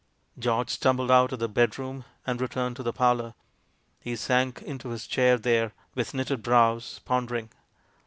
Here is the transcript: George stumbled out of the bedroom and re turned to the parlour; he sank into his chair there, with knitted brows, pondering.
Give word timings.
George 0.39 0.71
stumbled 0.71 1.11
out 1.11 1.31
of 1.31 1.37
the 1.37 1.47
bedroom 1.47 2.05
and 2.25 2.41
re 2.41 2.47
turned 2.47 2.75
to 2.75 2.81
the 2.81 2.91
parlour; 2.91 3.35
he 3.99 4.15
sank 4.15 4.59
into 4.63 4.89
his 4.89 5.05
chair 5.05 5.37
there, 5.37 5.73
with 5.93 6.15
knitted 6.15 6.41
brows, 6.41 6.99
pondering. 7.05 7.51